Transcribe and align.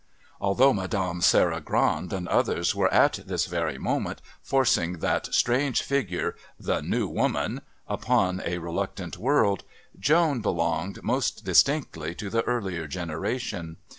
Although 0.39 0.73
Mme. 0.73 1.19
Sarah 1.19 1.61
Grand 1.61 2.11
and 2.11 2.27
others 2.27 2.73
were 2.73 2.91
at 2.91 3.19
this 3.27 3.45
very 3.45 3.77
moment 3.77 4.19
forcing 4.41 4.93
that 4.93 5.31
strange 5.31 5.83
figure, 5.83 6.35
the 6.59 6.81
New 6.81 7.07
Woman, 7.07 7.61
upon 7.87 8.41
a 8.43 8.57
reluctant 8.57 9.19
world, 9.19 9.63
Joan 9.99 10.41
belonged 10.41 11.03
most 11.03 11.45
distinctly 11.45 12.15
to 12.15 12.31
the 12.31 12.41
earlier 12.45 12.87
generation. 12.87 13.77